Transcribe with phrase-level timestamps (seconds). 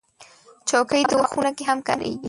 [0.69, 2.17] چوکۍ د واده خونه کې هم کارېږي.